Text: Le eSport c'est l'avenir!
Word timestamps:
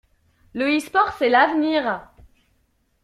Le 0.55 0.67
eSport 0.73 1.13
c'est 1.19 1.29
l'avenir! 1.29 2.09